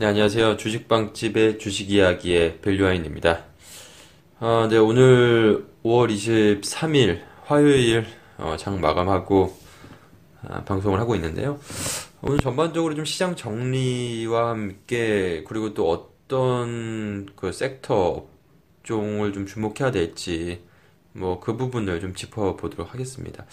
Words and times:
네, 0.00 0.06
안녕하세요. 0.06 0.58
주식빵집의 0.58 1.58
주식 1.58 1.90
이야기의 1.90 2.60
밸류아인입니다. 2.60 3.42
어, 4.38 4.68
네, 4.70 4.76
오늘 4.76 5.66
5월 5.82 6.08
23일 6.08 7.20
화요일 7.44 8.06
어, 8.36 8.54
장 8.56 8.80
마감하고 8.80 9.58
아, 10.46 10.62
방송을 10.62 11.00
하고 11.00 11.16
있는데요. 11.16 11.58
오늘 12.22 12.38
전반적으로 12.38 12.94
좀 12.94 13.04
시장 13.04 13.34
정리와 13.34 14.50
함께 14.50 15.42
그리고 15.48 15.74
또 15.74 15.90
어떤 15.90 17.26
그 17.34 17.50
섹터 17.50 18.28
업종을 18.84 19.32
좀 19.32 19.46
주목해야 19.46 19.90
될지 19.90 20.62
뭐 21.12 21.40
그 21.40 21.56
부분을 21.56 22.00
좀 22.00 22.14
짚어보도록 22.14 22.94
하겠습니다. 22.94 23.46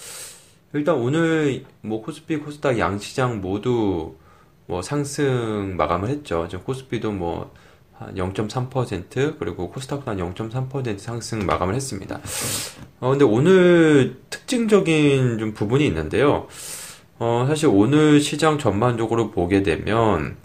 일단 0.73 0.93
오늘 0.93 1.65
뭐 1.81 2.03
코스피, 2.03 2.37
코스닥 2.37 2.77
양시장 2.77 3.41
모두 3.41 4.15
뭐 4.67 4.81
상승 4.81 5.75
마감을 5.77 6.09
했죠. 6.09 6.47
지금 6.49 6.63
코스피도 6.63 7.11
뭐 7.11 7.51
한 7.97 8.15
0.3% 8.15 9.39
그리고 9.39 9.69
코스닥도 9.69 10.11
한 10.11 10.17
0.3% 10.17 10.99
상승 10.99 11.45
마감을 11.45 11.75
했습니다. 11.75 12.19
어 12.99 13.09
근데 13.11 13.23
오늘 13.23 14.17
특징적인 14.29 15.37
좀 15.37 15.53
부분이 15.53 15.85
있는데요. 15.87 16.47
어 17.19 17.45
사실 17.47 17.69
오늘 17.71 18.19
시장 18.19 18.59
전반적으로 18.59 19.31
보게 19.31 19.63
되면 19.63 20.35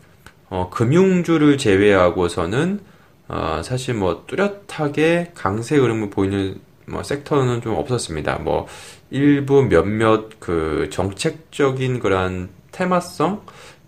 어 0.48 0.70
금융주를 0.70 1.58
제외하고서는 1.58 2.80
어 3.28 3.60
사실 3.64 3.94
뭐 3.94 4.24
뚜렷하게 4.28 5.32
강세 5.34 5.76
흐름을 5.76 6.10
보이는 6.10 6.60
뭐 6.86 7.02
섹터는 7.02 7.62
좀 7.62 7.74
없었습니다. 7.74 8.38
뭐 8.38 8.68
일부 9.10 9.62
몇몇 9.62 10.38
그 10.38 10.88
정책적인 10.92 11.98
그런 11.98 12.48
테마성 12.70 13.42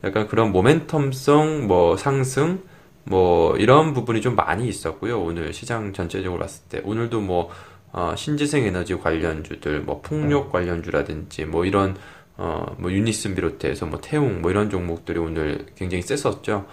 약간 0.05 0.27
그런 0.27 0.53
모멘텀성 0.53 1.67
뭐 1.67 1.97
상승 1.97 2.63
뭐 3.05 3.57
이런 3.57 3.95
부분이 3.95 4.21
좀 4.21 4.37
많이 4.37 4.69
있었고요. 4.69 5.21
오늘 5.21 5.53
시장 5.53 5.93
전체적으로 5.93 6.41
봤을 6.41 6.65
때 6.69 6.81
오늘도 6.85 7.21
뭐 7.21 7.51
어, 7.93 8.15
신재생 8.17 8.65
에너지 8.65 8.97
관련주들 8.97 9.81
뭐 9.83 10.01
풍력 10.01 10.51
관련주라든지 10.51 11.45
뭐 11.45 11.65
이런 11.65 11.97
어, 12.37 12.75
뭐 12.79 12.91
유니슨 12.91 13.35
비롯해서 13.35 13.87
뭐 13.87 14.01
태웅 14.01 14.41
뭐 14.41 14.51
이런 14.51 14.71
종목들이 14.71 15.19
오늘 15.19 15.67
굉장히 15.77 16.03
셌었죠. 16.03 16.67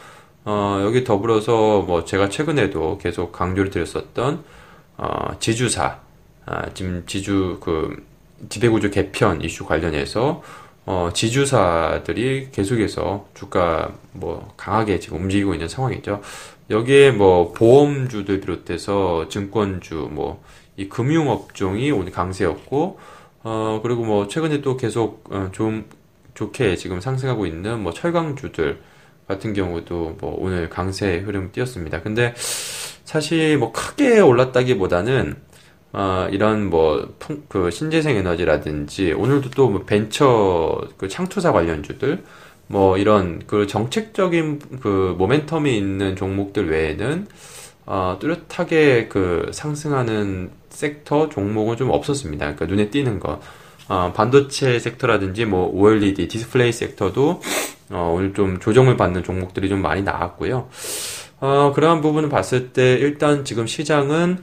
어, 0.45 0.79
여기 0.83 1.03
더불어서 1.03 1.81
뭐 1.81 2.05
제가 2.05 2.29
최근에도 2.29 2.97
계속 2.97 3.31
강조를 3.31 3.69
드렸었던 3.71 4.43
어, 4.97 5.39
지주사 5.39 5.99
아, 6.45 6.73
지금 6.73 7.03
지주 7.05 7.59
그 7.61 8.03
지배구조 8.49 8.89
개편 8.89 9.41
이슈 9.41 9.65
관련해서 9.65 10.41
어, 10.85 11.09
지주사들이 11.13 12.49
계속해서 12.51 13.27
주가 13.33 13.93
뭐 14.11 14.53
강하게 14.57 14.99
지금 14.99 15.21
움직이고 15.21 15.53
있는 15.53 15.67
상황이죠. 15.67 16.21
여기에 16.69 17.11
뭐 17.11 17.51
보험주들 17.53 18.41
비롯해서 18.41 19.27
증권주 19.29 20.09
뭐 20.11 20.43
이 20.79 20.87
금융업종이 20.87 21.91
오늘 21.91 22.13
강세였고 22.13 22.99
어 23.43 23.79
그리고 23.83 24.05
뭐 24.05 24.29
최근에 24.29 24.61
또 24.61 24.77
계속 24.77 25.25
어, 25.29 25.49
좀 25.51 25.83
좋게 26.35 26.77
지금 26.77 27.01
상승하고 27.01 27.45
있는 27.45 27.83
뭐 27.83 27.91
철강주들 27.91 28.79
같은 29.27 29.53
경우도 29.53 30.17
뭐 30.21 30.37
오늘 30.39 30.69
강세 30.69 31.17
흐름 31.17 31.51
띄었습니다. 31.51 32.01
근데 32.01 32.33
사실 33.03 33.57
뭐 33.57 33.73
크게 33.73 34.21
올랐다기보다는 34.21 35.35
어, 35.93 36.27
이런 36.31 36.69
뭐, 36.69 37.15
그 37.49 37.71
신재생 37.71 38.15
에너지라든지, 38.17 39.13
오늘도 39.13 39.49
또 39.51 39.69
뭐 39.69 39.83
벤처 39.85 40.81
그 40.97 41.07
창투사 41.07 41.51
관련주들, 41.51 42.23
뭐 42.67 42.97
이런 42.97 43.41
그 43.47 43.65
정책적인 43.67 44.59
그 44.81 45.15
모멘텀이 45.19 45.67
있는 45.67 46.15
종목들 46.15 46.69
외에는, 46.69 47.27
어, 47.87 48.17
뚜렷하게 48.19 49.07
그 49.07 49.49
상승하는 49.51 50.51
섹터 50.69 51.29
종목은 51.29 51.77
좀 51.77 51.89
없었습니다. 51.89 52.55
그러니까 52.55 52.65
눈에 52.67 52.89
띄는 52.91 53.19
거. 53.19 53.41
어, 53.87 54.13
반도체 54.15 54.77
섹터라든지 54.77 55.45
뭐 55.45 55.67
OLED 55.73 56.27
디스플레이 56.27 56.71
섹터도 56.71 57.41
어, 57.89 58.13
오늘 58.15 58.35
좀 58.35 58.59
조정을 58.59 58.95
받는 58.97 59.23
종목들이 59.23 59.67
좀 59.67 59.81
많이 59.81 60.03
나왔고요. 60.03 60.69
어, 61.39 61.71
그러한 61.73 62.01
부분을 62.01 62.29
봤을 62.29 62.71
때 62.71 62.93
일단 62.93 63.43
지금 63.45 63.65
시장은 63.65 64.37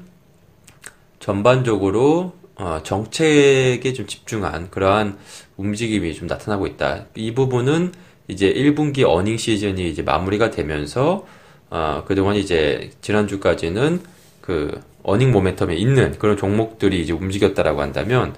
전반적으로 1.26 2.34
어, 2.54 2.78
정책에 2.84 3.92
좀 3.92 4.06
집중한 4.06 4.70
그러한 4.70 5.19
움직임이 5.56 6.14
좀 6.14 6.28
나타나고 6.28 6.69
있다. 6.69 7.06
이 7.16 7.34
부분은 7.34 7.92
이제 8.28 8.53
1분기 8.54 9.03
어닝 9.04 9.36
시즌이 9.36 9.91
이제 9.91 10.03
마무리가 10.03 10.50
되면서 10.50 11.26
어, 11.69 12.04
그동안 12.06 12.36
이제 12.36 12.92
지난주까지는 13.00 14.03
그 14.41 14.81
어닝 15.03 15.32
모멘텀에 15.32 15.76
있는 15.76 16.16
그런 16.16 16.36
종목들이 16.36 17.03
이제 17.03 17.12
움직였다라고 17.12 17.82
한다면 17.82 18.32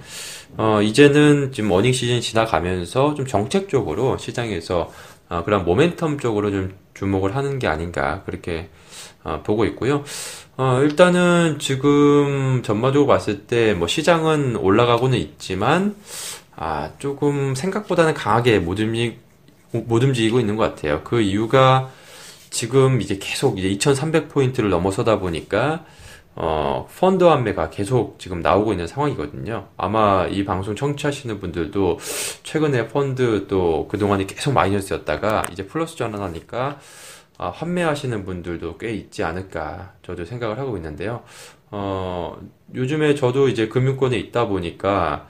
어, 0.57 0.81
이제는 0.81 1.51
지금 1.51 1.69
어닝 1.69 1.93
시즌 1.93 2.21
지나가면서 2.21 3.13
좀 3.13 3.27
정책적으로 3.27 4.17
시장에서 4.17 4.91
어, 5.29 5.43
그런 5.43 5.65
모멘텀 5.65 6.19
쪽으로 6.19 6.51
좀 6.51 6.73
주목을 6.93 7.35
하는 7.35 7.59
게 7.59 7.67
아닌가 7.67 8.23
그렇게 8.25 8.69
어, 9.23 9.41
보고 9.43 9.65
있고요. 9.65 10.03
어, 10.57 10.79
일단은 10.81 11.57
지금 11.59 12.61
전반적으로 12.63 13.07
봤을 13.07 13.45
때 13.47 13.73
뭐 13.73 13.87
시장은 13.87 14.55
올라가고는 14.57 15.17
있지만 15.17 15.95
아, 16.55 16.91
조금 16.99 17.55
생각보다는 17.55 18.13
강하게 18.13 18.59
못 18.59 18.79
움직, 18.79 19.19
못 19.71 20.03
움직이고 20.03 20.39
있는 20.41 20.57
것 20.57 20.63
같아요. 20.75 21.01
그 21.03 21.21
이유가 21.21 21.89
지금 22.49 22.99
이제 23.01 23.17
계속 23.21 23.59
이제 23.59 23.69
2300 23.69 24.27
포인트를 24.29 24.69
넘어서다 24.69 25.19
보니까 25.19 25.85
어, 26.41 26.87
펀드 26.97 27.25
환매가 27.25 27.69
계속 27.69 28.17
지금 28.17 28.39
나오고 28.39 28.71
있는 28.71 28.87
상황이거든요. 28.87 29.67
아마 29.75 30.25
이 30.27 30.45
방송 30.45 30.73
청취하시는 30.73 31.37
분들도 31.37 31.99
최근에 32.43 32.87
펀드 32.87 33.45
또 33.49 33.89
그동안이 33.89 34.25
계속 34.25 34.53
마이너스였다가 34.53 35.43
이제 35.51 35.67
플러스 35.67 35.97
전환하니까 35.97 36.79
아, 37.37 37.49
환매하시는 37.49 38.23
분들도 38.23 38.77
꽤 38.77 38.93
있지 38.93 39.21
않을까 39.25 39.91
저도 40.01 40.23
생각을 40.23 40.57
하고 40.59 40.77
있는데요. 40.77 41.23
어, 41.71 42.37
요즘에 42.73 43.15
저도 43.15 43.49
이제 43.49 43.67
금융권에 43.67 44.17
있다 44.17 44.47
보니까 44.47 45.27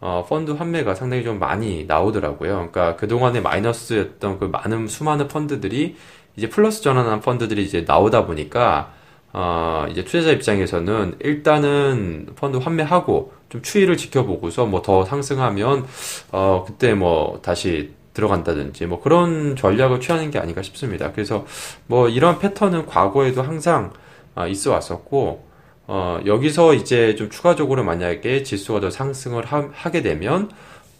어, 0.00 0.24
펀드 0.28 0.52
환매가 0.52 0.94
상당히 0.94 1.24
좀 1.24 1.40
많이 1.40 1.86
나오더라고요. 1.86 2.54
그러니까 2.70 2.94
그동안에 2.94 3.40
마이너스였던 3.40 4.38
그 4.38 4.44
많은 4.44 4.86
수많은 4.86 5.26
펀드들이 5.26 5.96
이제 6.36 6.48
플러스 6.48 6.82
전환한 6.82 7.20
펀드들이 7.20 7.64
이제 7.64 7.84
나오다 7.84 8.26
보니까 8.26 9.01
어, 9.32 9.86
이제 9.90 10.04
투자자 10.04 10.30
입장에서는 10.30 11.16
일단은 11.20 12.28
펀드 12.36 12.58
환매하고 12.58 13.32
좀 13.48 13.62
추이를 13.62 13.96
지켜보고서 13.96 14.66
뭐 14.66 14.82
더 14.82 15.04
상승하면 15.04 15.86
어, 16.32 16.64
그때 16.66 16.94
뭐 16.94 17.40
다시 17.42 17.90
들어간다든지 18.14 18.86
뭐 18.86 19.00
그런 19.00 19.56
전략을 19.56 20.00
취하는 20.00 20.30
게 20.30 20.38
아닌가 20.38 20.60
싶습니다. 20.62 21.12
그래서 21.12 21.46
뭐 21.86 22.08
이런 22.08 22.38
패턴은 22.38 22.86
과거에도 22.86 23.42
항상 23.42 23.92
아, 24.34 24.46
있어 24.46 24.72
왔었고 24.72 25.44
어, 25.86 26.20
여기서 26.26 26.74
이제 26.74 27.14
좀 27.14 27.30
추가적으로 27.30 27.84
만약에 27.84 28.42
지수가 28.42 28.80
더 28.80 28.90
상승을 28.90 29.44
하, 29.46 29.90
게 29.90 30.02
되면 30.02 30.50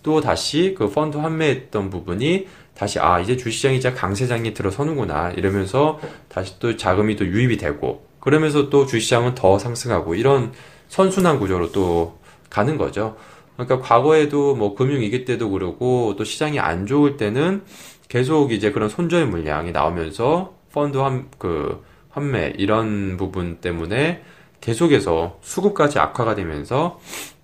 또 0.02 0.20
다시 0.20 0.74
그 0.76 0.90
펀드 0.90 1.16
환매했던 1.18 1.90
부분이 1.90 2.46
다시 2.74 2.98
아 2.98 3.20
이제 3.20 3.36
주시장이 3.36 3.76
이제 3.76 3.92
강세장이 3.92 4.54
들어서는구나 4.54 5.32
이러면서 5.36 6.00
다시 6.28 6.58
또 6.58 6.76
자금이 6.76 7.16
또 7.16 7.26
유입이 7.26 7.58
되고 7.58 8.04
그러면서 8.22 8.70
또 8.70 8.86
주시장은 8.86 9.34
더 9.34 9.58
상승하고 9.58 10.14
이런 10.14 10.52
선순환 10.88 11.40
구조로 11.40 11.72
또 11.72 12.18
가는 12.50 12.78
거죠. 12.78 13.16
그러니까 13.56 13.80
과거에도 13.80 14.54
뭐 14.54 14.76
금융위기 14.76 15.24
때도 15.24 15.50
그러고 15.50 16.14
또 16.16 16.22
시장이 16.22 16.60
안 16.60 16.86
좋을 16.86 17.16
때는 17.16 17.64
계속 18.08 18.52
이제 18.52 18.70
그런 18.70 18.88
손절 18.88 19.26
물량이 19.26 19.72
나오면서 19.72 20.54
펀드 20.72 20.98
환, 20.98 21.28
그, 21.38 21.82
환매 22.10 22.54
이런 22.58 23.16
부분 23.16 23.56
때문에 23.56 24.22
계속해서 24.60 25.38
수급까지 25.42 25.98
악화가 25.98 26.36
되면서 26.36 27.00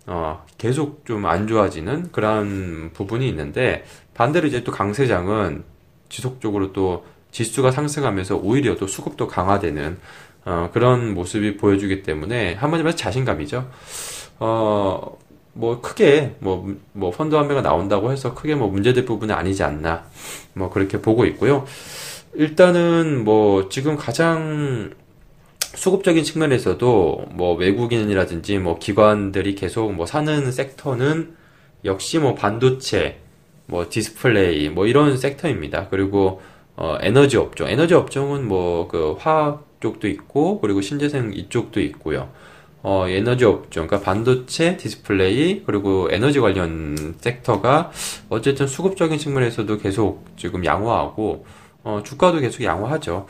어, 0.06 0.44
계속 0.58 1.04
좀 1.04 1.26
안 1.26 1.48
좋아지는 1.48 2.12
그런 2.12 2.90
부분이 2.94 3.28
있는데 3.28 3.84
반대로 4.14 4.46
이제 4.46 4.62
또 4.62 4.70
강세장은 4.70 5.64
지속적으로 6.08 6.72
또 6.72 7.04
지수가 7.32 7.72
상승하면서 7.72 8.36
오히려 8.36 8.76
또 8.76 8.86
수급도 8.86 9.26
강화되는 9.26 9.98
어, 10.48 10.70
그런 10.72 11.12
모습이 11.12 11.58
보여주기 11.58 12.02
때문에 12.02 12.54
한마디로 12.54 12.84
말해서 12.84 12.96
자신감이죠. 12.96 13.68
어, 14.38 15.18
뭐 15.52 15.80
크게 15.82 16.36
뭐, 16.38 16.74
뭐 16.94 17.10
펀드 17.10 17.34
환매가 17.34 17.60
나온다고 17.60 18.12
해서 18.12 18.32
크게 18.32 18.54
뭐 18.54 18.68
문제될 18.68 19.04
부분은 19.04 19.34
아니지 19.34 19.62
않나 19.62 20.06
뭐 20.54 20.70
그렇게 20.70 21.02
보고 21.02 21.26
있고요. 21.26 21.66
일단은 22.32 23.24
뭐 23.24 23.68
지금 23.68 23.96
가장 23.96 24.90
수급적인 25.74 26.24
측면에서도 26.24 27.26
뭐 27.32 27.54
외국인이라든지 27.56 28.58
뭐 28.58 28.78
기관들이 28.78 29.54
계속 29.54 29.92
뭐 29.92 30.06
사는 30.06 30.50
섹터는 30.50 31.36
역시 31.84 32.18
뭐 32.18 32.34
반도체, 32.34 33.18
뭐 33.66 33.86
디스플레이 33.90 34.70
뭐 34.70 34.86
이런 34.86 35.18
섹터입니다. 35.18 35.88
그리고 35.90 36.40
어, 36.74 36.96
에너지 37.02 37.36
업종. 37.36 37.68
에너지 37.68 37.92
업종은 37.92 38.48
뭐 38.48 38.88
그 38.88 39.16
화학 39.18 39.67
쪽도 39.80 40.08
있고 40.08 40.60
그리고 40.60 40.80
신재생 40.80 41.32
이쪽도 41.34 41.80
있고요. 41.80 42.30
어, 42.82 43.08
에너지 43.08 43.44
업종, 43.44 43.86
그러니까 43.86 44.00
반도체, 44.00 44.76
디스플레이, 44.76 45.64
그리고 45.66 46.08
에너지 46.12 46.38
관련 46.38 46.96
섹터가 47.20 47.90
어쨌든 48.28 48.68
수급적인 48.68 49.18
측면에서도 49.18 49.78
계속 49.78 50.24
지금 50.36 50.64
양호하고, 50.64 51.44
어, 51.82 52.02
주가도 52.04 52.38
계속 52.38 52.62
양호하죠. 52.62 53.26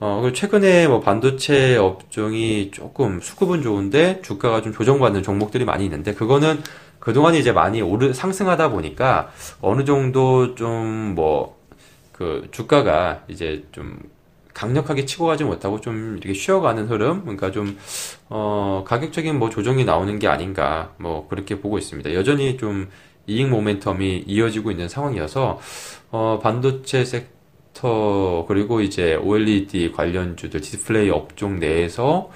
어, 0.00 0.20
그리고 0.20 0.34
최근에 0.34 0.86
뭐 0.86 1.00
반도체 1.00 1.76
업종이 1.76 2.70
조금 2.72 3.20
수급은 3.20 3.62
좋은데 3.62 4.22
주가가 4.22 4.62
좀 4.62 4.72
조정받는 4.72 5.22
종목들이 5.22 5.64
많이 5.64 5.84
있는데 5.84 6.14
그거는 6.14 6.62
그동안 6.98 7.34
이제 7.34 7.52
많이 7.52 7.80
오르, 7.82 8.12
상승하다 8.12 8.70
보니까 8.70 9.30
어느 9.60 9.84
정도 9.84 10.54
좀 10.54 11.14
뭐, 11.14 11.58
그 12.12 12.48
주가가 12.52 13.22
이제 13.28 13.64
좀 13.72 13.98
강력하게 14.54 15.04
치고 15.04 15.26
가지 15.26 15.44
못하고 15.44 15.80
좀 15.80 16.16
이렇게 16.16 16.32
쉬어가는 16.32 16.86
흐름, 16.86 17.22
그러니까 17.22 17.50
좀, 17.50 17.76
어, 18.28 18.84
가격적인 18.86 19.38
뭐 19.38 19.50
조정이 19.50 19.84
나오는 19.84 20.18
게 20.18 20.28
아닌가, 20.28 20.92
뭐 20.96 21.26
그렇게 21.28 21.60
보고 21.60 21.76
있습니다. 21.76 22.14
여전히 22.14 22.56
좀 22.56 22.88
이익 23.26 23.50
모멘텀이 23.50 24.24
이어지고 24.26 24.70
있는 24.70 24.88
상황이어서, 24.88 25.58
어, 26.12 26.38
반도체 26.42 27.04
섹터, 27.04 28.44
그리고 28.46 28.80
이제 28.80 29.16
OLED 29.16 29.92
관련주들, 29.92 30.60
디스플레이 30.60 31.10
업종 31.10 31.58
내에서, 31.58 32.30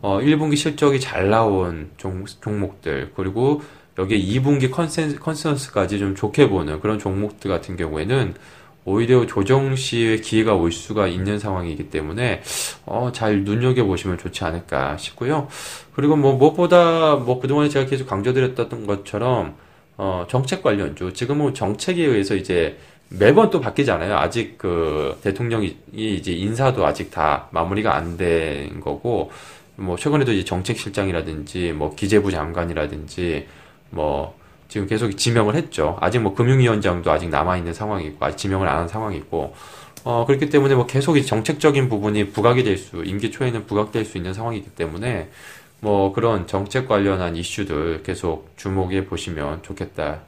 어, 0.00 0.20
1분기 0.20 0.56
실적이 0.56 1.00
잘 1.00 1.28
나온 1.28 1.90
종, 1.96 2.24
종목들, 2.40 3.12
그리고 3.16 3.62
여기에 3.98 4.18
2분기 4.18 4.70
컨센, 4.70 5.18
컨센서스까지 5.18 5.98
좀 5.98 6.14
좋게 6.14 6.48
보는 6.48 6.80
그런 6.80 6.98
종목들 6.98 7.50
같은 7.50 7.76
경우에는 7.76 8.34
오히려 8.84 9.26
조정 9.26 9.76
시에 9.76 10.18
기회가 10.18 10.54
올 10.54 10.70
수가 10.72 11.06
있는 11.06 11.38
상황이기 11.38 11.90
때문에 11.90 12.42
어, 12.86 13.10
잘 13.12 13.44
눈여겨 13.44 13.84
보시면 13.84 14.18
좋지 14.18 14.44
않을까 14.44 14.96
싶고요. 14.98 15.48
그리고 15.94 16.16
뭐 16.16 16.34
무엇보다 16.34 17.16
뭐 17.16 17.40
그동안에 17.40 17.68
제가 17.68 17.86
계속 17.88 18.06
강조드렸던 18.08 18.86
것처럼 18.86 19.54
어, 19.96 20.26
정책 20.28 20.62
관련주 20.62 21.12
지금은 21.14 21.54
정책에 21.54 22.04
의해서 22.04 22.34
이제 22.34 22.78
매번 23.08 23.50
또 23.50 23.60
바뀌잖아요. 23.60 24.16
아직 24.16 24.58
그 24.58 25.18
대통령이 25.22 25.76
이제 25.92 26.32
인사도 26.32 26.84
아직 26.84 27.10
다 27.10 27.48
마무리가 27.52 27.94
안 27.94 28.16
된 28.16 28.80
거고 28.80 29.30
뭐 29.76 29.96
최근에도 29.96 30.32
이제 30.32 30.44
정책실장이라든지 30.44 31.72
뭐 31.72 31.94
기재부 31.94 32.30
장관이라든지 32.30 33.46
뭐 33.90 34.36
지금 34.74 34.88
계속 34.88 35.16
지명을 35.16 35.54
했죠. 35.54 35.96
아직 36.00 36.18
뭐 36.18 36.34
금융위원장도 36.34 37.08
아직 37.08 37.28
남아있는 37.28 37.72
상황이고, 37.72 38.16
아직 38.18 38.38
지명을 38.38 38.68
안 38.68 38.78
한 38.78 38.88
상황이고, 38.88 39.54
어, 40.02 40.24
그렇기 40.26 40.50
때문에 40.50 40.74
뭐 40.74 40.84
계속 40.84 41.16
정책적인 41.16 41.88
부분이 41.88 42.30
부각이 42.32 42.64
될 42.64 42.76
수, 42.76 43.04
임기 43.04 43.30
초에는 43.30 43.66
부각될 43.66 44.04
수 44.04 44.16
있는 44.16 44.34
상황이기 44.34 44.70
때문에, 44.70 45.30
뭐 45.78 46.12
그런 46.12 46.48
정책 46.48 46.88
관련한 46.88 47.36
이슈들 47.36 48.02
계속 48.02 48.50
주목해 48.56 49.04
보시면 49.06 49.62
좋겠다. 49.62 50.22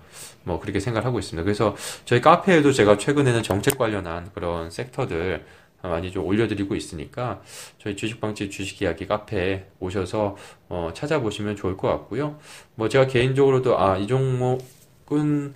뭐 0.45 0.61
그렇게 0.61 0.79
생각하고 0.79 1.19
있습니다. 1.19 1.43
그래서 1.43 1.75
저희 2.05 2.21
카페에도 2.21 2.71
제가 2.71 2.99
최근에는 2.99 3.43
정책 3.43 3.77
관련한 3.77 4.31
그런 4.33 4.71
섹터들 4.71 5.45
많이 5.89 6.11
좀 6.11 6.25
올려드리고 6.25 6.75
있으니까 6.75 7.43
저희 7.79 7.97
주식방집 7.97 8.51
주식 8.51 8.83
이야기 8.83 9.07
카페에 9.07 9.67
오셔서 9.81 10.37
어, 10.69 10.91
찾아보시면 10.95 11.57
좋을 11.57 11.77
것 11.77 11.89
같고요. 11.89 12.39
뭐 12.75 12.89
제가 12.89 13.07
개인적으로도 13.07 13.79
아 13.79 13.99
이 13.99 14.07
종목은 14.07 15.55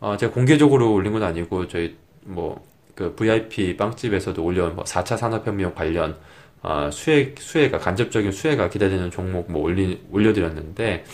어, 0.00 0.16
제가 0.16 0.32
공개적으로 0.32 0.92
올린 0.92 1.12
건 1.12 1.22
아니고 1.22 1.68
저희 1.68 1.96
뭐 2.24 2.70
그 3.00 3.14
VIP 3.14 3.78
빵집에서도 3.78 4.44
올려온 4.44 4.76
뭐 4.76 4.84
4차 4.84 5.16
산업혁명 5.16 5.74
관련 5.74 6.18
어, 6.62 6.90
수혜 6.92 7.34
수혜가 7.38 7.78
간접적인 7.78 8.30
수혜가 8.30 8.68
기대되는 8.68 9.10
종목 9.10 9.50
뭐 9.50 9.62
올리 9.62 10.02
올려드렸는데 10.12 11.04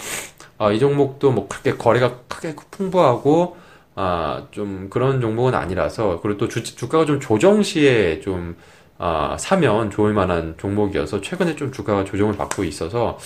어, 0.59 0.73
이 0.73 0.81
종목도 0.81 1.31
뭐 1.31 1.47
크게 1.47 1.77
거래가 1.77 2.23
크게 2.27 2.57
풍부하고 2.73 3.57
아, 3.99 4.47
좀 4.51 4.89
그런 4.91 5.21
종목은 5.23 5.55
아니라서, 5.55 6.21
그리고 6.21 6.39
또 6.39 6.49
주, 6.49 6.63
주가가 6.63 7.07
좀 7.07 7.19
조정 7.19 7.63
시에 7.63 8.21
좀, 8.21 8.55
아, 8.99 9.37
사면 9.39 9.91
좋을 9.91 10.13
만한 10.13 10.55
종목이어서 10.59 11.23
최근에 11.23 11.57
좀 11.57 11.73
주가가 11.73 12.05
조정을 12.05 12.37
받고 12.37 12.65
있어서, 12.65 13.19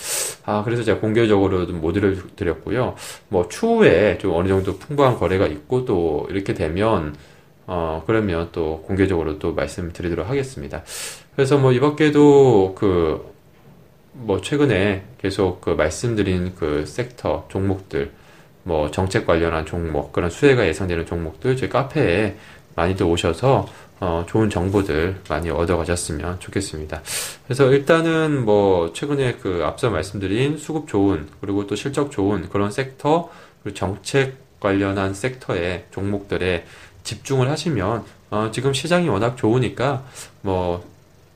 아, 0.45 0.63
그래서 0.63 0.83
제가 0.83 1.01
공개적으로 1.01 1.67
좀 1.67 1.81
모드를 1.81 2.21
드렸고요. 2.37 2.95
뭐, 3.27 3.49
추후에 3.49 4.17
좀 4.17 4.33
어느 4.33 4.47
정도 4.47 4.77
풍부한 4.77 5.17
거래가 5.17 5.45
있고 5.47 5.83
또 5.85 6.25
이렇게 6.29 6.53
되면, 6.53 7.15
어, 7.67 8.03
그러면 8.07 8.49
또 8.53 8.81
공개적으로 8.87 9.39
또 9.39 9.53
말씀드리도록 9.53 10.29
하겠습니다. 10.29 10.83
그래서 11.35 11.57
뭐, 11.57 11.73
이 11.73 11.81
밖에도 11.81 12.75
그, 12.77 13.29
뭐, 14.13 14.39
최근에 14.41 15.03
계속 15.21 15.59
그 15.59 15.71
말씀드린 15.71 16.53
그 16.55 16.85
섹터, 16.85 17.47
종목들, 17.49 18.11
뭐 18.63 18.91
정책 18.91 19.25
관련한 19.25 19.65
종목 19.65 20.11
그런 20.11 20.29
수혜가 20.29 20.67
예상되는 20.67 21.05
종목들 21.05 21.57
저희 21.57 21.69
카페에 21.69 22.35
많이들 22.75 23.05
오셔서 23.05 23.67
어, 23.99 24.25
좋은 24.27 24.49
정보들 24.49 25.21
많이 25.29 25.51
얻어 25.51 25.77
가셨으면 25.77 26.39
좋겠습니다. 26.39 27.01
그래서 27.45 27.71
일단은 27.71 28.43
뭐 28.43 28.93
최근에 28.93 29.35
그 29.35 29.61
앞서 29.63 29.91
말씀드린 29.91 30.57
수급 30.57 30.87
좋은 30.87 31.27
그리고 31.39 31.67
또 31.67 31.75
실적 31.75 32.11
좋은 32.11 32.49
그런 32.49 32.71
섹터 32.71 33.29
그리고 33.61 33.77
정책 33.77 34.59
관련한 34.59 35.13
섹터의 35.13 35.85
종목들에 35.91 36.65
집중을 37.03 37.49
하시면 37.49 38.03
어, 38.31 38.49
지금 38.51 38.73
시장이 38.73 39.07
워낙 39.07 39.37
좋으니까 39.37 40.03
뭐 40.41 40.83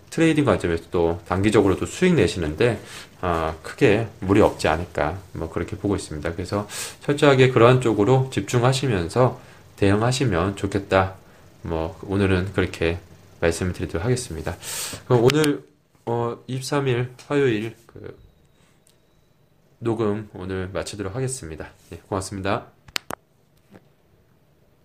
트레이딩 0.10 0.46
관점에서 0.46 0.86
또 0.92 1.20
단기적으로도 1.28 1.86
수익 1.86 2.14
내시는데 2.14 2.80
아, 3.22 3.56
크게 3.64 4.08
무리 4.20 4.42
없지 4.42 4.68
않을까 4.68 5.18
뭐 5.34 5.50
그렇게 5.50 5.76
보고 5.76 5.96
있습니다. 5.96 6.34
그래서 6.34 6.68
철저하게 7.02 7.50
그러한 7.50 7.82
쪽으로 7.82 8.30
집중하시면서 8.32 9.40
대응하시면 9.78 10.56
좋겠다. 10.56 11.16
뭐 11.64 12.00
오늘은 12.04 12.54
그렇게 12.54 13.00
말씀을 13.42 13.74
드리도록 13.74 14.06
하겠습니다. 14.06 14.56
그럼 15.08 15.24
오늘 15.24 15.64
어, 16.06 16.38
23일 16.48 17.10
화요일 17.28 17.76
그 17.88 18.18
녹음 19.80 20.30
오늘 20.34 20.70
마치도록 20.72 21.16
하겠습니다. 21.16 21.70
네, 21.90 22.02
고맙습니다. 22.08 22.75